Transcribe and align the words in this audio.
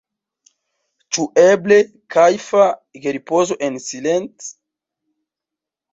Ĉu 1.17 1.25
eble 1.41 1.77
kajfa 2.15 2.65
geripozo 3.05 3.61
en 3.69 3.81
silent? 3.91 4.53